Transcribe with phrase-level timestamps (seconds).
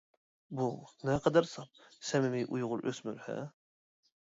[0.59, 0.65] بۇ
[1.11, 3.41] نەقەدەر ساپ، سەمىمىي ئۇيغۇر ئۆسمۈر ھە!